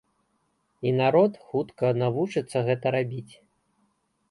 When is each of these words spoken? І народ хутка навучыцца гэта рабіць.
І 0.89 0.93
народ 1.01 1.37
хутка 1.51 1.93
навучыцца 2.03 2.65
гэта 2.71 2.97
рабіць. 2.99 3.29